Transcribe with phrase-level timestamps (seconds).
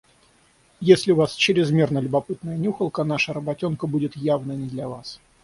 [0.79, 5.19] Если у вас чрезмерно любопытная нюхалка, наша работёнка будет явно не для вас.